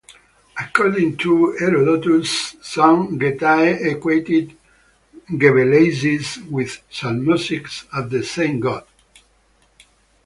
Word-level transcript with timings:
According 0.59 1.17
to 1.17 1.51
Herodotus, 1.59 2.55
some 2.63 3.19
Getae 3.19 3.91
equated 3.93 4.57
Gebeleizis 5.29 6.43
with 6.49 6.81
Zalmoxis 6.91 7.85
as 7.95 8.09
the 8.09 8.23
same 8.23 8.59
god. 8.59 8.87